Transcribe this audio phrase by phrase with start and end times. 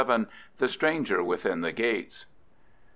[0.03, 0.25] VII.
[0.57, 2.25] THE STRANGER WITHIN THE GATES.